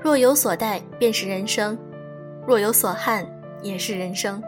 [0.00, 1.76] 若有所待，便是人生；
[2.46, 3.26] 若有所憾，
[3.62, 4.42] 也是人生。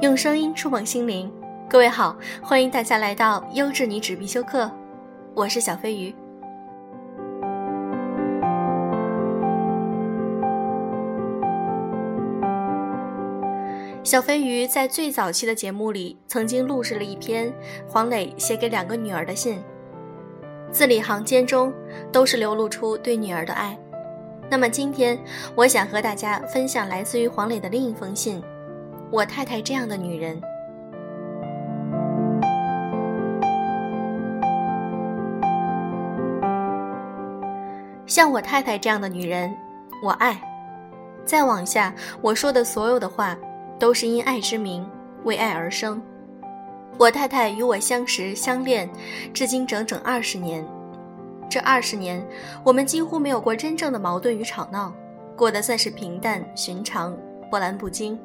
[0.00, 1.28] 用声音触碰心灵，
[1.68, 4.70] 各位好，欢迎大家来到优质女纸必修课，
[5.34, 6.14] 我是小飞鱼。
[14.04, 17.52] 小飞鱼在最早期的节目里，曾经录制了一篇
[17.88, 19.60] 黄磊写给两个女儿的信，
[20.70, 21.74] 字里行间中
[22.12, 23.76] 都是流露出对女儿的爱。
[24.48, 25.18] 那么今天，
[25.56, 28.40] 我想和大家分享来自于黄磊的另一封信：
[29.10, 30.40] 我太太这样的女人，
[38.06, 39.54] 像我太太这样的女人，
[40.02, 40.40] 我爱。
[41.24, 43.36] 再往下，我说的所有的话。
[43.78, 44.84] 都是因爱之名，
[45.22, 46.02] 为爱而生。
[46.98, 48.90] 我太太与我相识相恋，
[49.32, 50.66] 至今整整二十年。
[51.48, 52.20] 这二十年，
[52.64, 54.92] 我们几乎没有过真正的矛盾与吵闹，
[55.36, 57.16] 过得算是平淡寻常，
[57.48, 58.18] 波澜不惊。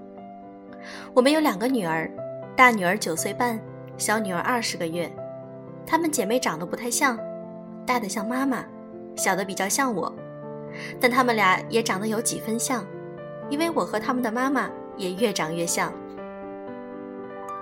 [1.14, 2.10] 我们有两个女儿，
[2.56, 3.60] 大女儿九岁半，
[3.98, 5.12] 小女儿二十个月。
[5.86, 7.20] 她们姐妹长得不太像，
[7.86, 8.64] 大的像妈妈，
[9.16, 10.14] 小的比较像我。
[11.00, 12.86] 但她们俩也长得有几分像，
[13.50, 14.70] 因为我和她们的妈妈。
[14.96, 15.92] 也越长越像。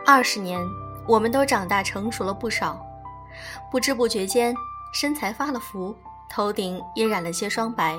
[0.06, 0.60] 二十年，
[1.08, 2.86] 我们都长大成熟了不少，
[3.72, 4.54] 不知不觉间，
[4.94, 5.96] 身材发了福，
[6.30, 7.98] 头顶也染了些霜白。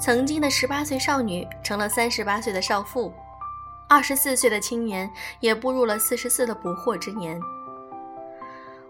[0.00, 3.14] 曾经的十八岁少女成了三十八岁的少妇，
[3.88, 7.40] 二十四岁的青年也步入了四十四的不惑之年。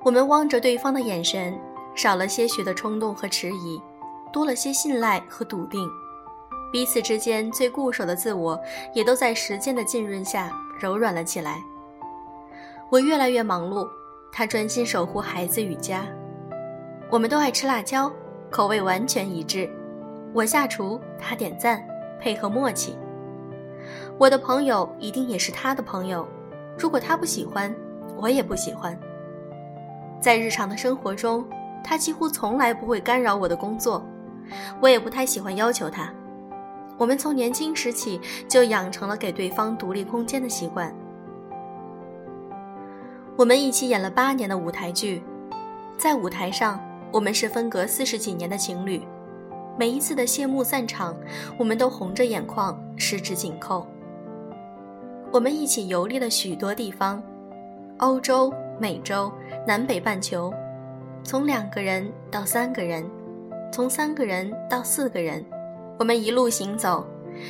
[0.02, 1.56] 我们望着对方的眼神，
[1.94, 3.80] 少了些许的冲动和迟疑，
[4.32, 5.88] 多了些信赖和笃定。
[6.72, 8.60] 彼此之间最固守的自我，
[8.92, 10.50] 也都在时间的浸润下
[10.80, 11.62] 柔软了起来。
[12.90, 13.88] 我越来越忙碌，
[14.32, 16.06] 他专心守护孩子与家。
[17.08, 18.12] 我们都爱吃辣椒，
[18.50, 19.70] 口味完全一致。
[20.34, 21.82] 我下厨，他点赞，
[22.20, 22.98] 配合默契。
[24.18, 26.26] 我的朋友一定也是他的朋友，
[26.78, 27.74] 如果他不喜欢，
[28.16, 28.98] 我也不喜欢。
[30.20, 31.46] 在日常的生活中，
[31.84, 34.04] 他几乎从来不会干扰我的工作，
[34.80, 36.12] 我也不太喜欢要求他。
[36.96, 40.92] 我们从年轻时起就养成了给对方独立空间的习惯。
[43.36, 45.22] 我们一起演了八年的舞台剧，
[45.96, 46.80] 在舞台上，
[47.12, 49.00] 我们是分隔四十几年的情侣。
[49.78, 51.16] 每一次的谢幕散场，
[51.56, 53.86] 我们都红着眼眶，十指紧扣。
[55.30, 57.22] 我们一起游历了许多地方，
[57.98, 59.32] 欧洲、美洲、
[59.64, 60.52] 南北半球，
[61.22, 63.08] 从两个人到三个人，
[63.72, 65.44] 从三个人到四个人。
[65.96, 67.06] 我们一路行走，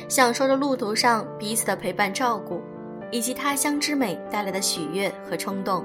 [0.07, 2.61] 享受着路途上彼此的陪伴照顾，
[3.09, 5.83] 以及他乡之美带来的喜悦和冲动。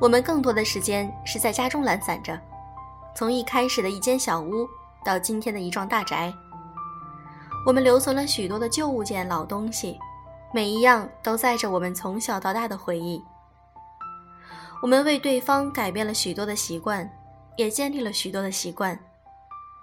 [0.00, 2.38] 我们更多的时间是在家中懒散着，
[3.20, 4.66] 从一开始的一间小屋
[5.04, 6.32] 到今天的一幢大宅。
[7.66, 9.98] 我们留存了许多的旧物件、老东西，
[10.54, 13.22] 每一样都载着我们从小到大的回忆。
[14.80, 17.14] 我们为对方改变了许多的习惯，
[17.58, 18.98] 也建立了许多的习惯。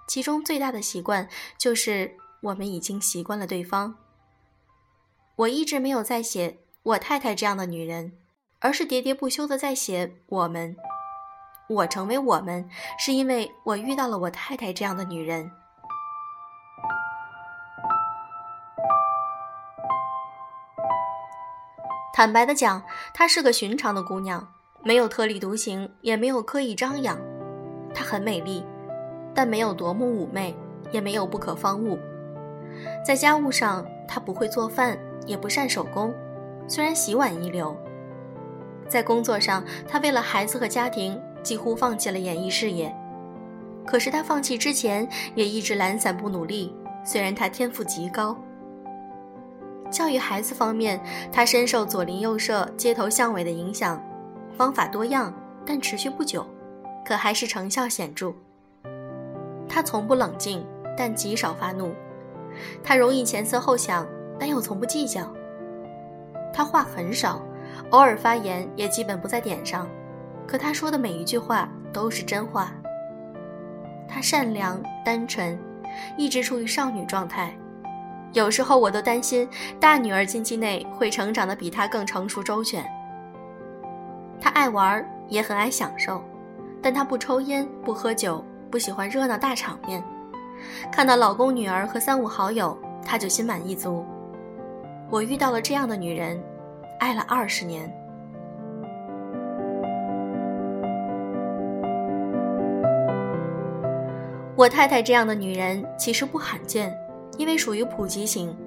[0.08, 3.94] 其中最大的习惯就是我们已经习惯了对方。
[5.36, 8.14] 我一直没有在写我太太这样的女人，
[8.58, 10.76] 而是喋喋不休的在写我们。
[11.68, 12.68] 我成为我们，
[12.98, 15.50] 是因为我遇到了我太太这样的女人。
[22.14, 24.48] 坦白的讲，她是个寻常的姑娘，
[24.82, 27.18] 没有特立独行，也没有刻意张扬。
[27.94, 28.64] 她很美丽。
[29.34, 30.56] 但没有夺目妩媚，
[30.90, 31.96] 也没有不可方物。
[33.06, 36.12] 在家务上，她不会做饭，也不善手工，
[36.66, 37.76] 虽然洗碗一流。
[38.88, 42.94] 在工作上，她为了孩子和家庭，几乎放弃了演艺事业。
[43.86, 46.74] 可是他放弃之前，也一直懒散不努力。
[47.04, 48.36] 虽然他天赋极高，
[49.90, 51.00] 教育孩子方面，
[51.32, 54.02] 他深受左邻右舍、街头巷尾的影响，
[54.56, 55.32] 方法多样，
[55.64, 56.46] 但持续不久，
[57.02, 58.30] 可还是成效显著。
[59.66, 60.62] 他从不冷静，
[60.96, 61.94] 但极少发怒。
[62.82, 64.06] 他容易前思后想，
[64.38, 65.32] 但又从不计较。
[66.52, 67.40] 他话很少，
[67.90, 69.88] 偶尔发言也基本不在点上。
[70.48, 72.72] 可他说的每一句话都是真话。
[74.08, 75.58] 他善良单纯，
[76.16, 77.54] 一直处于少女状态。
[78.32, 79.46] 有时候我都担心
[79.78, 82.82] 大女儿近期内会成长得比她更成熟周全。
[84.40, 86.22] 她爱玩，也很爱享受，
[86.82, 90.02] 但她不抽烟，不喝酒，不喜欢热闹大场面。
[90.90, 94.04] 看到老公、女儿和三五好友，她就心满意足。
[95.10, 96.42] 我遇到了这样的女人，
[97.00, 97.90] 爱了二十年。
[104.58, 106.92] 我太太这样的女人其实不罕见，
[107.36, 108.58] 因为属于普及型，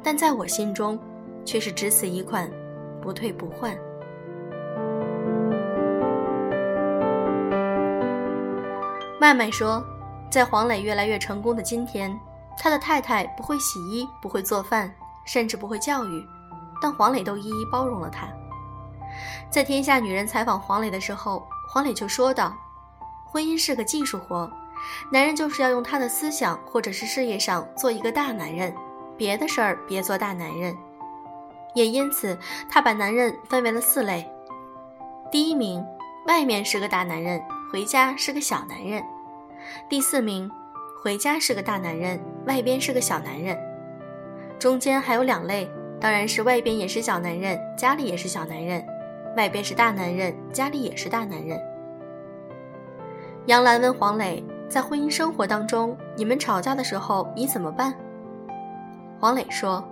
[0.00, 0.96] 但在我心中，
[1.44, 2.48] 却是只此一款，
[3.02, 3.76] 不退不换。
[9.18, 9.84] 麦麦说，
[10.30, 12.16] 在黄磊越来越成功的今天，
[12.56, 14.94] 他的太太不会洗衣，不会做饭，
[15.24, 16.24] 甚至不会教育，
[16.80, 18.28] 但黄磊都一一包容了他。
[19.50, 22.56] 在天下女人采访黄磊的时候，黄磊就说道
[23.26, 24.48] ：“婚姻是个技术活。”
[25.10, 28.74] 男人就是要用他的思想或者是事业上做一个大男人，
[29.16, 30.76] 别的事儿别做大男人。
[31.74, 32.36] 也因此，
[32.70, 34.28] 他把男人分为了四类：
[35.30, 35.84] 第一名，
[36.26, 37.40] 外面是个大男人，
[37.70, 39.02] 回家是个小男人；
[39.88, 40.50] 第四名，
[41.02, 43.56] 回家是个大男人，外边是个小男人；
[44.58, 45.70] 中间还有两类，
[46.00, 48.82] 当然是外边也是小男人，家里也是小男人；
[49.36, 51.60] 外边是大男人，家里也是大男人。
[53.46, 54.44] 杨澜问黄磊。
[54.68, 57.94] 在婚姻生活当中，你们吵架的时候你怎么办？
[59.18, 59.82] 黄磊说：“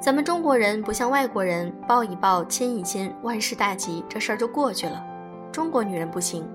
[0.00, 5.04] 咱们中国人不像外国人，抱一抱、亲一亲，万事大吉，这事儿就过去了。
[5.52, 6.48] 中国女人不行。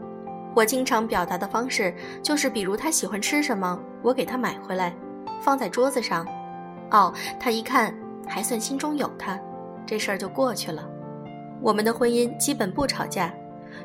[0.55, 1.93] 我经常表达的方式
[2.23, 4.93] 就是，比如她喜欢吃什么，我给她买回来，
[5.39, 6.25] 放在桌子上。
[6.91, 7.93] 哦，她一看
[8.27, 9.39] 还算心中有她，
[9.85, 10.83] 这事儿就过去了。
[11.61, 13.33] 我们的婚姻基本不吵架，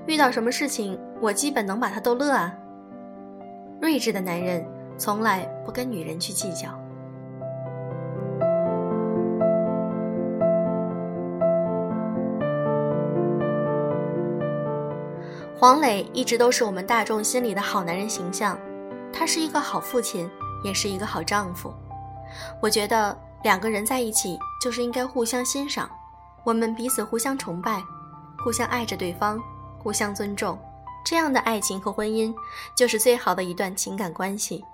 [0.07, 2.53] 遇到什么事情，我基本能把她逗乐啊。”
[3.81, 4.65] 睿智的男人
[4.99, 6.69] 从来不跟女人去计较。
[15.59, 18.59] 黄磊一直都是我们大众心里的好男人形象，
[19.13, 20.29] 他是一个好父亲，
[20.65, 21.73] 也是一个好丈夫。
[22.63, 25.91] 我觉得两个人在一起就是应该互相欣赏，
[26.45, 27.83] 我们彼此互相崇拜，
[28.43, 29.39] 互相爱着对方，
[29.79, 30.59] 互相尊重。
[31.05, 32.35] 这样的爱情和婚姻，
[32.77, 34.65] 就是最好的一段情感关系。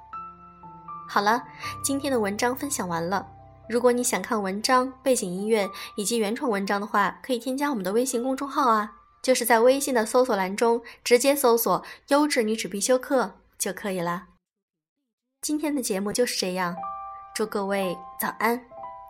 [1.08, 1.42] 好了，
[1.82, 3.26] 今天的文章分享完了。
[3.68, 14.26] 如果你想看文章、背景音乐以及原创文章的话，可以添加我们的微信公众号啊，就是在微信的搜索栏中直接搜索“优质女子必修课”就可以了。
[15.42, 16.76] 今天的节目就是这样，
[17.34, 18.64] 祝各位早安，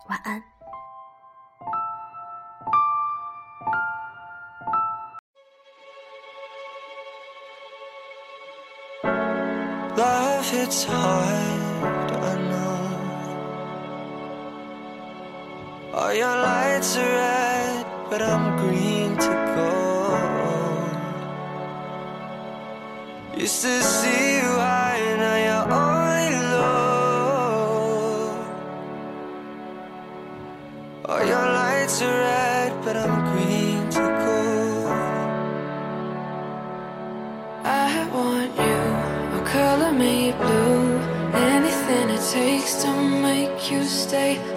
[0.08, 0.55] 晚安。
[10.46, 12.78] Life it's hard, I know.
[15.92, 19.72] All your lights are red, but I'm green to go.
[23.36, 24.55] Used to see you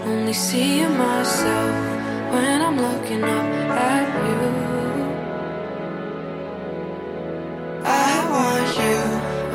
[0.09, 1.75] Only seeing myself
[2.33, 3.45] when I'm looking up
[3.94, 4.42] at you.
[7.85, 8.99] I want you,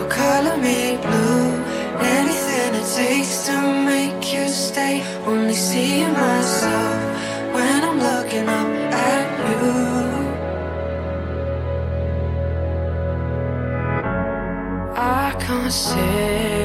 [0.00, 1.48] oh color me blue.
[2.18, 3.56] Anything it takes to
[3.90, 5.02] make you stay.
[5.26, 7.02] Only seeing myself
[7.54, 8.70] when I'm looking up
[9.10, 9.72] at you.
[14.96, 16.63] I can't say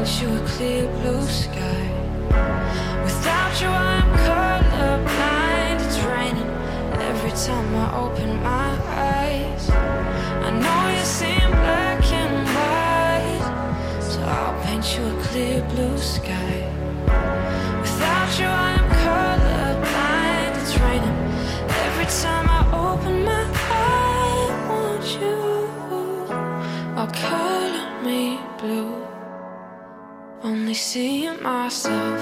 [0.00, 1.82] paint you a clear blue sky.
[3.04, 5.84] Without you, I'm colorblind.
[5.84, 6.50] It's raining
[7.10, 8.70] every time I open my
[9.18, 9.68] eyes.
[9.68, 16.59] I know you seem black and white, so I'll paint you a clear blue sky.
[30.70, 32.20] Only seeing myself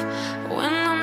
[0.48, 0.97] when I'm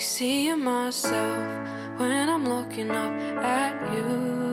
[0.00, 3.12] see seeing myself when I'm looking up
[3.44, 4.49] at you.